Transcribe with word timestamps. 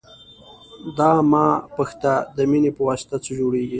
دا 0.97 1.11
مه 1.31 1.45
پوښته 1.75 2.13
د 2.35 2.37
مینې 2.51 2.71
پواسطه 2.77 3.15
څه 3.23 3.31
جوړېږي. 3.39 3.69